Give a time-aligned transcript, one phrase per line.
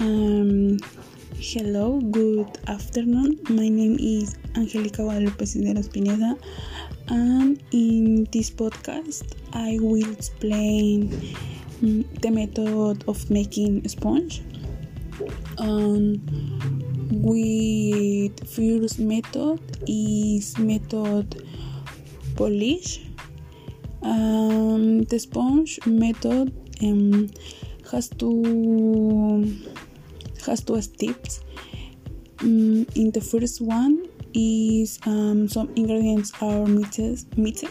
[0.00, 0.78] Um,
[1.36, 3.38] hello, good afternoon.
[3.50, 6.38] My name is Angelica Guadalupe Cisneros Pineda,
[7.08, 11.12] and in this podcast, I will explain
[11.82, 14.40] um, the method of making sponge.
[15.58, 16.16] Um,
[17.20, 21.44] with first method is method
[22.36, 23.04] poolish.
[24.00, 27.28] Um, the sponge method um,
[27.92, 29.44] has two
[30.50, 31.40] has two steps.
[32.42, 37.36] Um, in the first one is um, some ingredients are mixed.
[37.36, 37.66] mixed.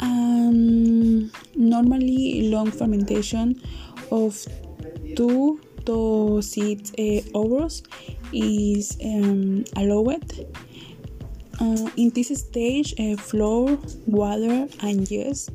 [0.00, 3.60] Um, normally, long fermentation
[4.10, 4.36] of
[5.16, 7.82] two to six uh, hours
[8.32, 10.26] is um, allowed.
[11.58, 15.48] Uh, in this stage, uh, flour, water, and yeast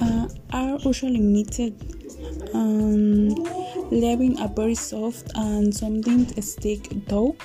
[0.00, 1.74] uh, are usually mixed,
[2.54, 3.28] um,
[3.90, 7.36] leaving a very soft and something stick dough.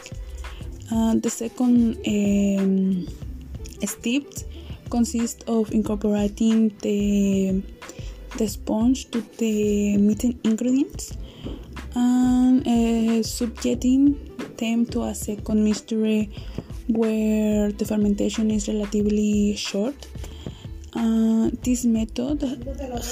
[0.91, 3.07] Uh, the second um,
[3.85, 4.23] step
[4.89, 7.63] consists of incorporating the,
[8.37, 11.17] the sponge to the mixed ingredients
[11.95, 16.25] and uh, subjecting them to a second mixture
[16.87, 19.95] where the fermentation is relatively short.
[21.01, 22.43] Uh, this method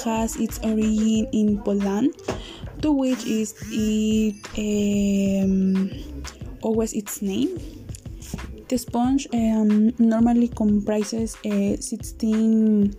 [0.04, 2.14] has its origin in Poland,
[2.80, 5.90] to which is it um,
[6.62, 7.58] always its name.
[8.68, 12.94] The sponge um, normally comprises uh, 16%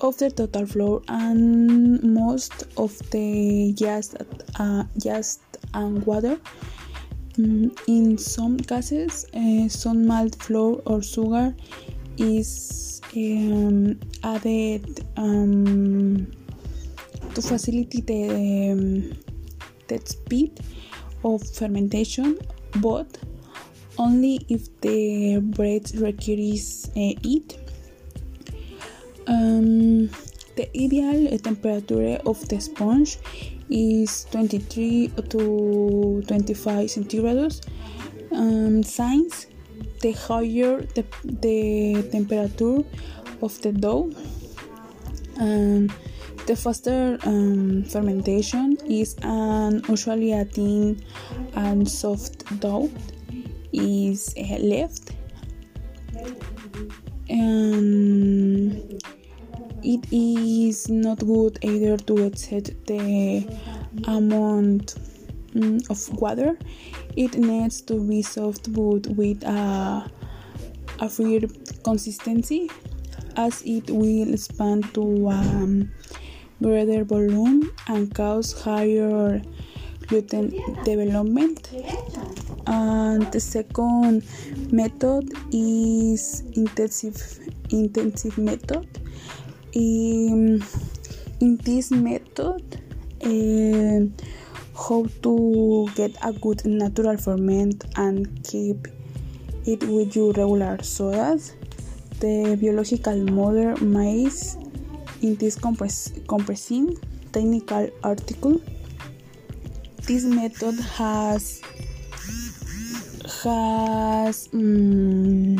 [0.00, 4.16] of the total flour and most of the yeast,
[4.58, 5.42] uh, yeast
[5.74, 6.36] and water.
[7.34, 11.54] Mm, in some cases, uh, some malt flour or sugar
[12.18, 16.30] is um, added um,
[17.34, 19.12] to facilitate the, um,
[19.88, 20.60] the speed
[21.24, 22.38] of fermentation,
[22.76, 23.18] but
[23.98, 27.58] only if the bread requires uh, it.
[29.26, 30.08] Um,
[30.56, 33.18] the ideal temperature of the sponge
[33.70, 37.66] is 23 to 25 centigrados.
[38.32, 39.46] Um, since
[40.02, 42.84] the higher the, the temperature
[43.40, 44.10] of the dough,
[45.38, 45.92] and
[46.46, 51.02] the faster um, fermentation is, and usually a thin
[51.54, 52.90] and soft dough
[53.72, 55.12] is left.
[57.32, 59.02] and
[59.82, 63.42] it is not good either to exceed the
[64.06, 64.94] amount
[65.90, 66.58] of water.
[67.16, 70.10] It needs to be soft but with a,
[71.00, 71.46] a free
[71.84, 72.70] consistency
[73.36, 75.90] as it will expand to um,
[76.62, 79.42] greater volume and cause higher
[80.06, 80.50] gluten
[80.84, 81.70] development.
[82.66, 84.24] And the second
[84.70, 87.18] method is intensive
[87.70, 88.86] intensive method.
[89.72, 90.62] In,
[91.40, 92.62] in this method,
[93.24, 94.00] uh,
[94.88, 98.88] how to get a good natural ferment and keep
[99.64, 101.54] it with your regular sodas.
[102.18, 104.56] The biological mother maize
[105.22, 106.96] in this compress- compressing
[107.32, 108.60] technical article.
[110.06, 111.62] This method has
[113.44, 115.58] has um,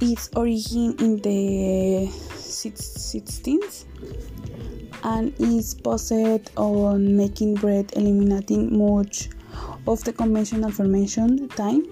[0.00, 3.84] its origin in the 16th
[5.04, 6.12] and is based
[6.56, 9.28] on making bread eliminating much
[9.86, 11.84] of the conventional fermentation time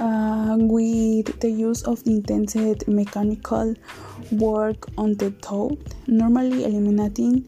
[0.00, 3.74] uh, with the use of intensive mechanical
[4.32, 7.44] work on the dough normally eliminating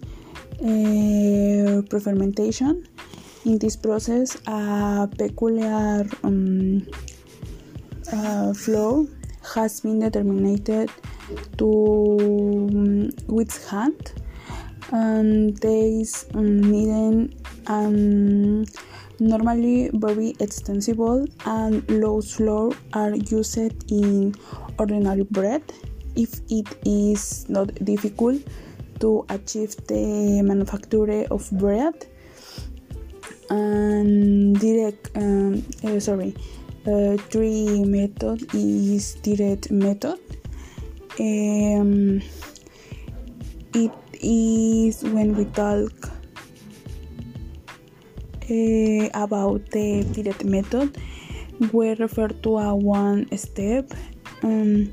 [0.61, 2.87] uh, pre-fermentation.
[3.45, 6.87] In this process a peculiar um,
[8.13, 9.07] uh, flow
[9.55, 10.91] has been determined
[11.59, 14.13] to um, withstand
[14.93, 17.35] and days um, needed
[17.67, 18.65] um,
[19.19, 23.59] normally very extensible and low flour are used
[23.91, 24.35] in
[24.79, 25.63] ordinary bread.
[26.17, 28.43] If it is not difficult
[29.01, 32.07] to achieve the manufacture of bread
[33.51, 36.35] and direct um, uh, sorry
[36.87, 40.19] uh, three method is direct method.
[41.19, 42.21] Um,
[43.73, 45.93] it is when we talk
[48.51, 50.97] uh, about the direct method
[51.73, 53.91] we refer to a one step
[54.43, 54.93] um,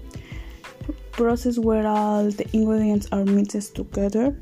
[1.11, 4.35] process where all the ingredients are mixed together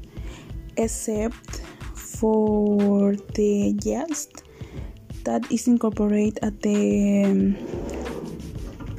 [0.77, 1.61] except
[1.95, 4.43] for the yeast
[5.23, 7.57] that is incorporated at the um,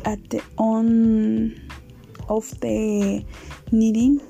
[0.05, 1.61] at the on
[2.29, 3.25] of the
[3.73, 4.21] kneading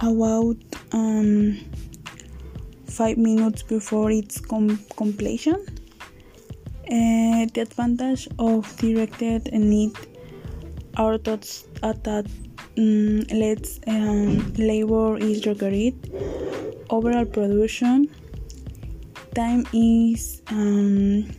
[0.00, 1.58] about um,
[2.86, 5.64] five minutes before its com- completion.
[6.86, 9.92] Uh, the advantage of directed knead
[10.96, 12.26] our thoughts at that
[12.76, 15.94] um, less um, labor is required.
[16.90, 18.10] Overall production
[19.34, 21.30] time is um,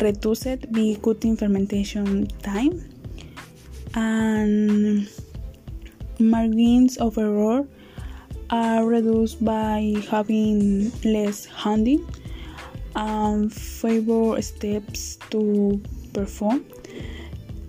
[0.00, 2.84] reduced by cutting fermentation time
[3.94, 5.08] and
[6.18, 7.66] margins of error
[8.50, 12.06] are reduced by having less handling
[12.96, 15.80] and favor steps to
[16.12, 16.64] perform.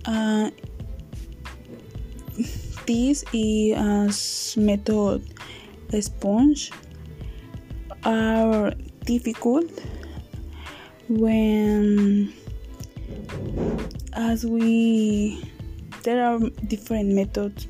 [0.04, 0.50] Uh,
[2.86, 5.22] this is method
[6.00, 6.70] sponge
[8.04, 8.72] are
[9.04, 9.70] difficult
[11.08, 12.32] when
[14.12, 15.42] as we
[16.02, 16.38] there are
[16.68, 17.66] different methods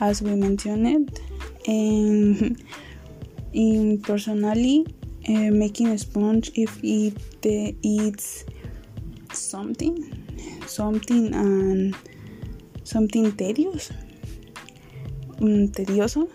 [0.00, 1.20] as we mentioned
[1.70, 2.62] and
[3.52, 4.86] in personally
[5.28, 8.44] uh, making a sponge if it uh, eats
[9.32, 9.96] something
[10.66, 11.96] something and
[12.84, 13.90] something tedious
[15.40, 16.28] um, tedioso.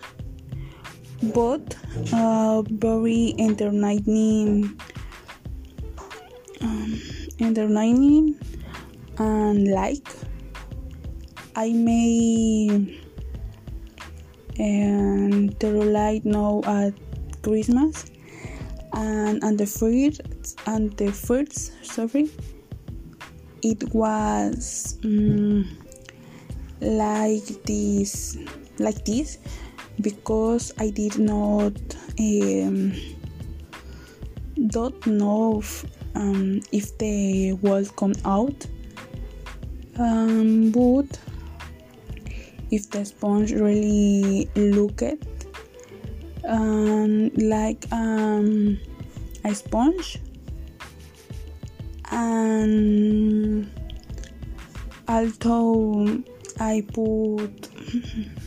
[1.34, 1.76] But
[2.12, 4.78] uh, very entertaining
[6.60, 7.00] um,
[7.40, 8.38] entertaining
[9.18, 10.08] and like.
[11.58, 13.00] I may
[14.58, 16.94] and the light now at
[17.42, 18.06] Christmas.
[18.92, 20.20] And and the fruit
[20.66, 22.30] and the fruits sorry.
[23.62, 25.66] It was um,
[26.80, 28.38] like this
[28.78, 29.38] like this
[30.00, 31.74] because I did not
[32.18, 32.92] um,
[34.68, 38.66] don't know if, um, if the world come out.
[39.98, 41.18] Um, but
[42.70, 45.22] if the sponge really look it.
[46.44, 48.78] Um, like um,
[49.44, 50.18] a sponge.
[52.10, 53.70] And
[55.08, 56.22] although
[56.60, 57.68] I put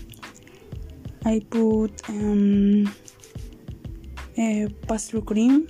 [1.25, 2.91] I put um,
[4.37, 5.67] a pastry cream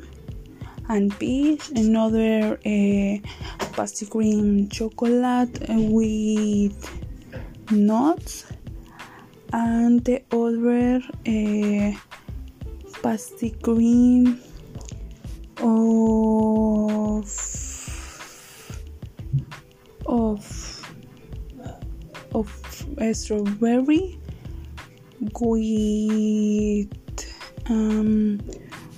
[0.88, 3.18] and peach, another uh,
[3.74, 7.08] pastry cream chocolate with
[7.71, 8.45] nuts,
[9.54, 11.92] and the other uh,
[13.01, 14.42] pastry cream
[15.57, 17.30] of
[20.06, 20.42] of
[22.33, 22.50] of
[23.13, 24.19] strawberry
[25.33, 26.88] with
[27.69, 28.39] um,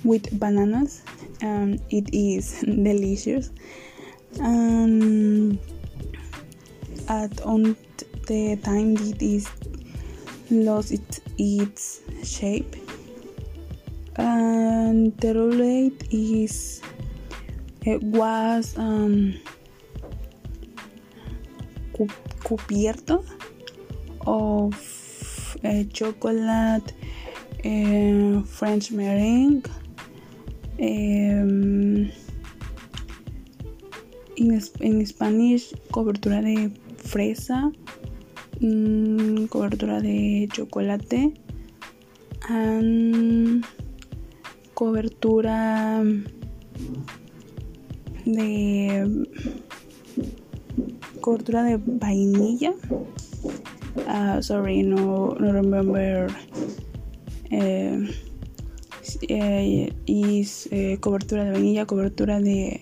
[0.04, 1.02] with bananas.
[1.42, 3.50] Um, it is delicious.
[4.40, 5.58] And
[7.08, 7.76] at on
[8.32, 9.46] the time it is
[10.50, 12.76] lost its, shape.
[14.16, 16.80] And the roulette is
[17.84, 19.34] it was um,
[22.44, 23.24] cubierto
[24.26, 26.92] of uh, chocolate,
[27.64, 29.68] uh, French meringue,
[30.80, 32.10] um,
[34.36, 37.72] en, en Spanish cobertura de fresa,
[38.62, 41.34] um, cobertura de chocolate,
[42.48, 43.64] and
[44.74, 46.02] cobertura
[48.24, 49.26] de
[51.20, 52.74] cobertura de vainilla.
[54.08, 56.28] Uh, sorry, no, no remember.
[57.50, 58.06] Uh,
[59.28, 60.68] uh, is
[61.00, 62.80] cobertura de vainilla, cobertura de,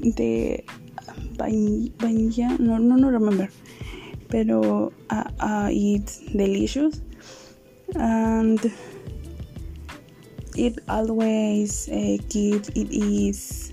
[0.00, 0.64] de
[1.38, 3.48] vainilla, no, no, no remember,
[4.28, 7.00] pero uh, uh, it's delicious
[7.94, 8.60] and
[10.56, 13.72] it always uh, keeps it is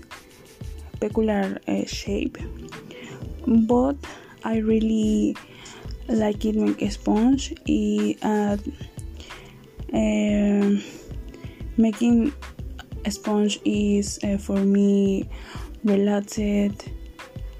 [1.00, 2.38] peculiar uh, shape.
[3.46, 3.96] But
[4.44, 5.36] I really
[6.08, 8.56] like it make a sponge it, uh,
[9.92, 10.70] uh,
[11.76, 12.32] making
[13.04, 15.28] a sponge is for me
[15.84, 16.38] relaxed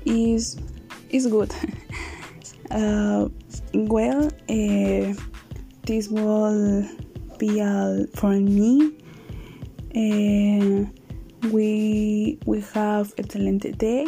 [0.07, 0.59] is
[1.11, 1.53] is good
[2.71, 3.29] uh,
[3.75, 5.15] well uh,
[5.83, 6.89] this will
[7.39, 8.93] be all for me
[9.95, 10.87] uh,
[11.51, 14.07] we we have excellent day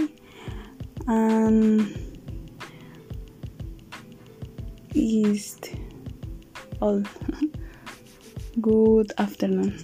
[1.07, 2.09] and
[4.95, 5.59] is
[6.81, 7.03] all.
[8.61, 9.79] Good afternoon.